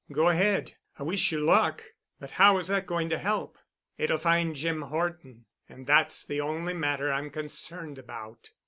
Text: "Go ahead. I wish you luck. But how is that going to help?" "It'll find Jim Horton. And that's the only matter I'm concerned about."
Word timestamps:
"Go 0.11 0.29
ahead. 0.29 0.73
I 0.97 1.03
wish 1.03 1.31
you 1.31 1.39
luck. 1.41 1.93
But 2.19 2.31
how 2.31 2.57
is 2.57 2.65
that 2.69 2.87
going 2.87 3.07
to 3.11 3.19
help?" 3.19 3.59
"It'll 3.99 4.17
find 4.17 4.55
Jim 4.55 4.81
Horton. 4.81 5.45
And 5.69 5.85
that's 5.85 6.25
the 6.25 6.41
only 6.41 6.73
matter 6.73 7.13
I'm 7.13 7.29
concerned 7.29 7.99
about." 7.99 8.49